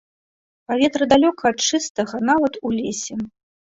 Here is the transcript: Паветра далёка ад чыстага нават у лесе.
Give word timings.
Паветра 0.69 1.03
далёка 1.13 1.43
ад 1.51 1.57
чыстага 1.67 2.23
нават 2.31 2.53
у 2.67 2.73
лесе. 2.79 3.15